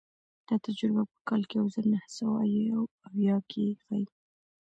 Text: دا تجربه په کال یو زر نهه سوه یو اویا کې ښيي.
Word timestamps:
دا 0.47 0.55
تجربه 0.65 1.03
په 1.11 1.17
کال 1.27 1.41
یو 1.57 1.65
زر 1.73 1.85
نهه 1.93 2.07
سوه 2.17 2.39
یو 2.71 2.81
اویا 3.07 3.37
کې 3.49 3.65
ښيي. 3.83 4.05